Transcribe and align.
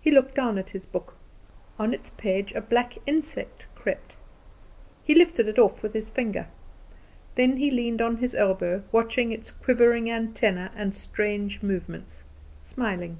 He 0.00 0.12
looked 0.12 0.36
down 0.36 0.56
at 0.56 0.70
his 0.70 0.86
book. 0.86 1.14
On 1.76 1.92
its 1.92 2.10
page 2.10 2.52
a 2.52 2.60
black 2.60 2.92
insect 3.08 3.66
crept. 3.74 4.16
He 5.02 5.16
lifted 5.16 5.48
it 5.48 5.58
off 5.58 5.82
with 5.82 5.94
his 5.94 6.08
finger. 6.08 6.46
Then 7.34 7.56
he 7.56 7.68
leaned 7.72 8.00
on 8.00 8.18
his 8.18 8.36
elbow, 8.36 8.84
watching 8.92 9.32
its 9.32 9.50
quivering 9.50 10.08
antennae 10.08 10.68
and 10.76 10.94
strange 10.94 11.60
movements, 11.60 12.22
smiling. 12.60 13.18